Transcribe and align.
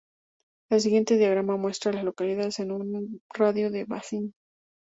El 0.71 0.81
siguiente 0.81 1.15
diagrama 1.15 1.57
muestra 1.57 1.91
a 1.91 1.93
las 1.93 2.03
localidades 2.03 2.57
en 2.57 2.71
un 2.71 3.21
radio 3.35 3.69
de 3.69 3.77
de 3.81 3.85
Basin. 3.85 4.33